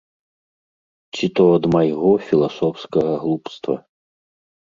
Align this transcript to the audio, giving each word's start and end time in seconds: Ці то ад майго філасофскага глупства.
Ці 1.17 1.25
то 1.39 1.43
ад 1.57 1.63
майго 1.75 2.11
філасофскага 2.29 3.13
глупства. 3.27 3.75